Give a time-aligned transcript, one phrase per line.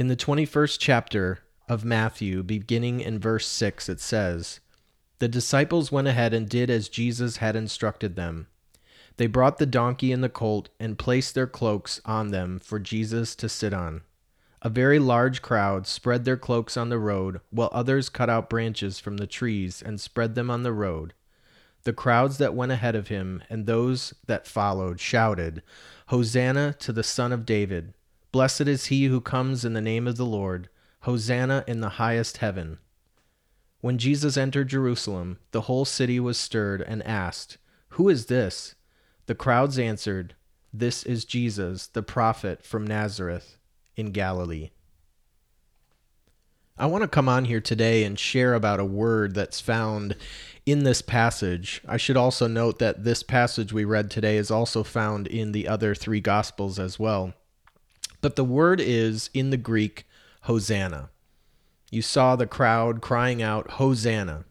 [0.00, 4.60] In the 21st chapter of Matthew, beginning in verse 6, it says,
[5.18, 8.46] The disciples went ahead and did as Jesus had instructed them.
[9.18, 13.36] They brought the donkey and the colt and placed their cloaks on them for Jesus
[13.36, 14.00] to sit on.
[14.62, 18.98] A very large crowd spread their cloaks on the road, while others cut out branches
[18.98, 21.12] from the trees and spread them on the road.
[21.82, 25.62] The crowds that went ahead of him and those that followed shouted,
[26.06, 27.92] Hosanna to the Son of David!
[28.32, 30.68] Blessed is he who comes in the name of the Lord.
[31.00, 32.78] Hosanna in the highest heaven.
[33.80, 37.56] When Jesus entered Jerusalem, the whole city was stirred and asked,
[37.90, 38.74] Who is this?
[39.26, 40.34] The crowds answered,
[40.72, 43.56] This is Jesus, the prophet from Nazareth
[43.96, 44.70] in Galilee.
[46.76, 50.16] I want to come on here today and share about a word that's found
[50.64, 51.82] in this passage.
[51.86, 55.68] I should also note that this passage we read today is also found in the
[55.68, 57.34] other three Gospels as well.
[58.20, 60.06] But the word is in the Greek,
[60.42, 61.10] Hosanna.
[61.90, 64.44] You saw the crowd crying out, Hosanna.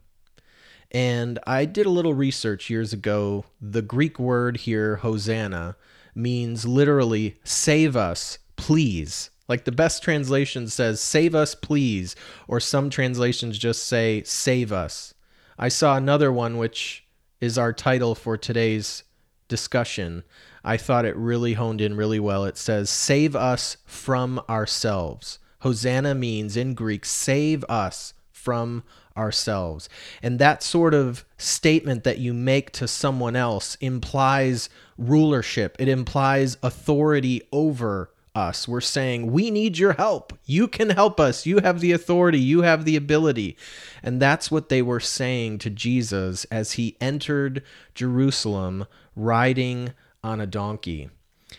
[0.91, 3.45] And I did a little research years ago.
[3.61, 5.75] The Greek word here, Hosanna,
[6.15, 9.29] means literally save us, please.
[9.47, 12.15] Like the best translation says, save us, please.
[12.47, 15.13] Or some translations just say, save us.
[15.57, 17.05] I saw another one, which
[17.39, 19.03] is our title for today's
[19.49, 20.23] discussion.
[20.63, 22.45] I thought it really honed in really well.
[22.45, 25.39] It says, Save us from ourselves.
[25.59, 28.83] Hosanna means in Greek, save us from
[29.17, 29.89] ourselves.
[30.23, 36.57] And that sort of statement that you make to someone else implies rulership, it implies
[36.63, 38.67] authority over us.
[38.67, 40.33] We're saying, We need your help.
[40.45, 41.45] You can help us.
[41.45, 42.39] You have the authority.
[42.39, 43.57] You have the ability.
[44.01, 48.85] And that's what they were saying to Jesus as he entered Jerusalem
[49.19, 51.09] riding on a donkey.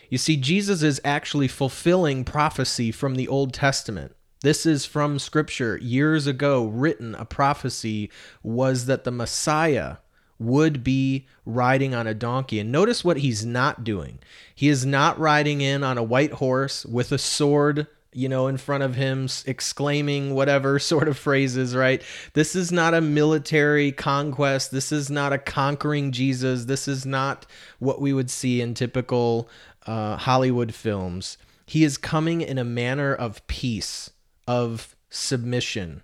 [0.09, 4.15] You see, Jesus is actually fulfilling prophecy from the Old Testament.
[4.41, 5.77] This is from Scripture.
[5.77, 8.09] Years ago, written, a prophecy
[8.41, 9.97] was that the Messiah
[10.39, 12.59] would be riding on a donkey.
[12.59, 14.17] And notice what he's not doing.
[14.55, 18.57] He is not riding in on a white horse with a sword you know, in
[18.57, 22.01] front of him, exclaiming whatever sort of phrases, right?
[22.33, 24.71] This is not a military conquest.
[24.71, 26.65] This is not a conquering Jesus.
[26.65, 27.45] This is not
[27.79, 29.49] what we would see in typical
[29.85, 31.37] uh, Hollywood films.
[31.65, 34.09] He is coming in a manner of peace,
[34.47, 36.01] of submission.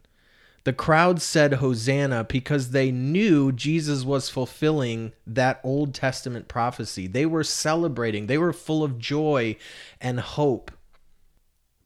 [0.64, 7.08] The crowd said Hosanna because they knew Jesus was fulfilling that Old Testament prophecy.
[7.08, 9.56] They were celebrating, they were full of joy
[10.02, 10.72] and hope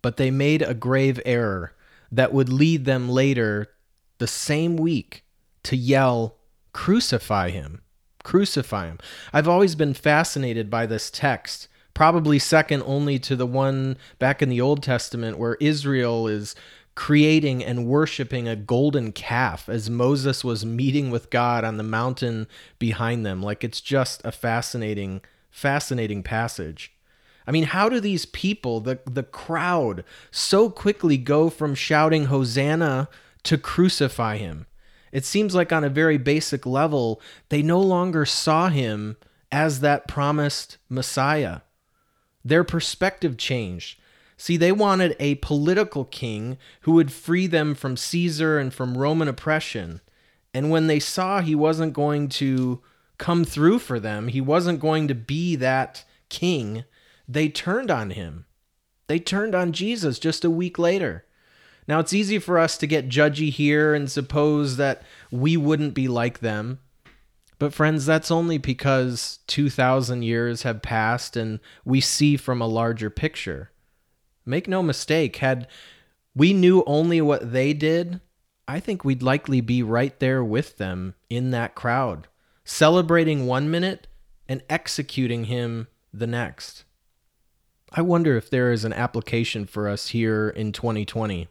[0.02, 1.74] but they made a grave error
[2.12, 3.70] that would lead them later
[4.18, 5.24] the same week
[5.64, 6.38] to yell,
[6.74, 7.82] Crucify him!
[8.24, 9.00] Crucify him!
[9.34, 14.50] I've always been fascinated by this text, probably second only to the one back in
[14.50, 16.56] the Old Testament where Israel is
[16.96, 22.48] creating and worshiping a golden calf as Moses was meeting with God on the mountain
[22.80, 23.42] behind them.
[23.42, 26.94] Like it's just a fascinating, fascinating passage.
[27.48, 33.10] I mean, how do these people, the, the crowd, so quickly go from shouting Hosanna
[33.44, 34.68] to crucify him?
[35.12, 39.18] It seems like, on a very basic level, they no longer saw him
[39.52, 41.62] as that promised Messiah.
[42.46, 44.00] Their perspective changed.
[44.38, 49.28] See, they wanted a political king who would free them from Caesar and from Roman
[49.28, 50.02] oppression.
[50.54, 52.82] And when they saw he wasn't going to
[53.18, 56.86] come through for them, he wasn't going to be that king,
[57.34, 58.46] they turned on him.
[59.08, 61.26] They turned on Jesus just a week later.
[61.88, 66.08] Now, it's easy for us to get judgy here and suppose that we wouldn't be
[66.08, 66.80] like them.
[67.58, 73.10] But, friends, that's only because 2,000 years have passed and we see from a larger
[73.10, 73.72] picture.
[74.46, 75.68] Make no mistake, had
[76.36, 78.20] we knew only what they did,
[78.68, 82.28] I think we'd likely be right there with them in that crowd,
[82.64, 84.08] celebrating one minute
[84.48, 86.86] and executing him the next.
[87.94, 91.50] I wonder if there is an application for us here in 2020.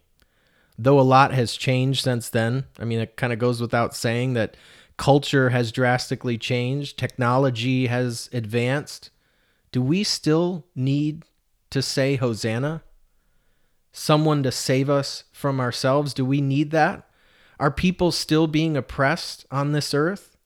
[0.78, 4.32] Though a lot has changed since then, I mean, it kind of goes without saying
[4.34, 4.56] that
[4.96, 9.10] culture has drastically changed, technology has advanced.
[9.72, 11.24] Do we still need
[11.70, 12.82] to say Hosanna?
[13.92, 16.14] Someone to save us from ourselves?
[16.14, 17.06] Do we need that?
[17.58, 20.38] Are people still being oppressed on this earth?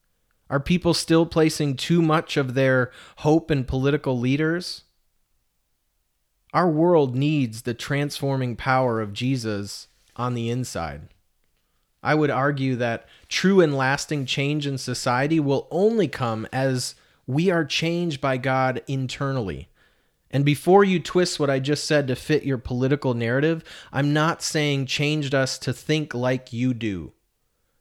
[0.49, 4.83] Are people still placing too much of their hope in political leaders?
[6.55, 11.09] Our world needs the transforming power of Jesus on the inside.
[12.01, 16.95] I would argue that true and lasting change in society will only come as
[17.27, 19.67] we are changed by God internally.
[20.31, 23.61] And before you twist what I just said to fit your political narrative,
[23.91, 27.11] I'm not saying changed us to think like you do.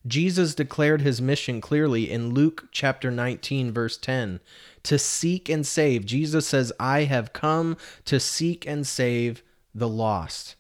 [0.07, 4.41] Jesus declared his mission clearly in Luke chapter 19, verse 10
[4.85, 6.05] to seek and save.
[6.05, 9.43] Jesus says, I have come to seek and save
[9.75, 10.57] the lost.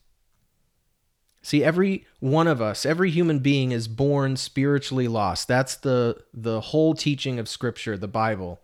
[1.43, 5.47] See, every one of us, every human being is born spiritually lost.
[5.47, 8.63] That's the, the whole teaching of Scripture, the Bible.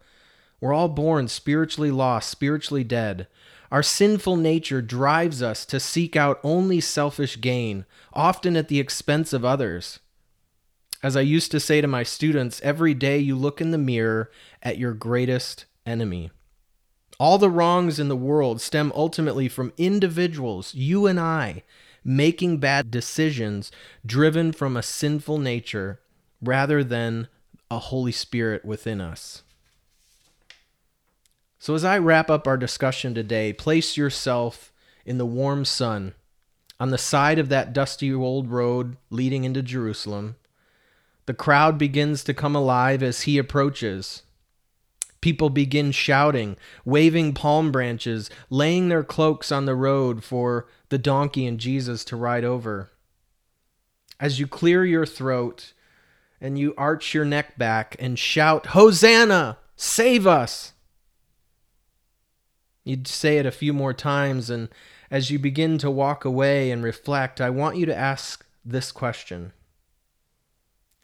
[0.63, 3.27] We're all born spiritually lost, spiritually dead.
[3.71, 7.85] Our sinful nature drives us to seek out only selfish gain,
[8.15, 10.01] often at the expense of others.
[11.03, 14.31] As I used to say to my students, every day you look in the mirror
[14.63, 16.31] at your greatest enemy.
[17.19, 21.63] All the wrongs in the world stem ultimately from individuals, you and I,
[22.05, 23.71] making bad decisions
[24.05, 26.01] driven from a sinful nature
[26.43, 27.29] rather than
[27.71, 29.43] a Holy Spirit within us.
[31.59, 34.73] So, as I wrap up our discussion today, place yourself
[35.05, 36.15] in the warm sun
[36.79, 40.37] on the side of that dusty old road leading into Jerusalem.
[41.31, 44.25] The crowd begins to come alive as he approaches.
[45.21, 51.47] People begin shouting, waving palm branches, laying their cloaks on the road for the donkey
[51.47, 52.91] and Jesus to ride over.
[54.19, 55.73] As you clear your throat
[56.41, 59.59] and you arch your neck back and shout, Hosanna!
[59.77, 60.73] Save us!
[62.83, 64.69] You'd say it a few more times, and
[65.13, 69.53] as you begin to walk away and reflect, I want you to ask this question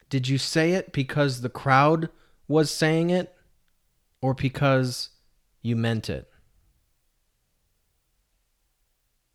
[0.09, 2.09] Did you say it because the crowd
[2.47, 3.33] was saying it?
[4.21, 5.09] or because
[5.61, 6.29] you meant it.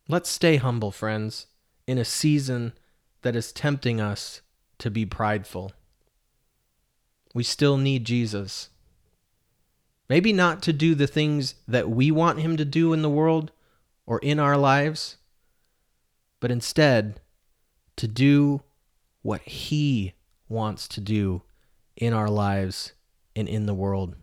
[0.07, 1.47] Let's stay humble, friends,
[1.87, 2.73] in a season
[3.21, 4.41] that is tempting us
[4.79, 5.71] to be prideful.
[7.33, 8.69] We still need Jesus.
[10.09, 13.51] Maybe not to do the things that we want him to do in the world
[14.05, 15.17] or in our lives,
[16.41, 17.21] but instead
[17.95, 18.61] to do
[19.21, 20.13] what he
[20.47, 21.43] wants to do
[21.95, 22.93] in our lives
[23.35, 24.15] and in the world.